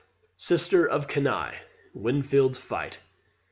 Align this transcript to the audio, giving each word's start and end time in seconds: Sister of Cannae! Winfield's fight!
Sister 0.37 0.83
of 0.89 1.07
Cannae! 1.07 1.59
Winfield's 1.93 2.57
fight! 2.57 2.97